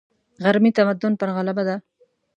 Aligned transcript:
غربي 0.43 0.69
تمدن 0.77 1.13
پر 1.19 1.29
غلبه 1.35 1.63
ده. 1.67 1.75